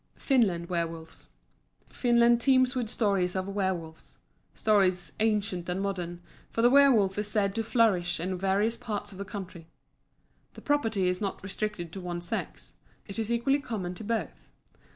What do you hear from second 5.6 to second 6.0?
and